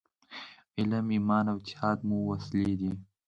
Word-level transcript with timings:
علم، 0.77 1.05
ایمان 1.15 1.45
او 1.51 1.57
اتحاد 1.61 1.97
مو 2.07 2.17
وسلې 2.29 2.73
دي. 2.81 2.91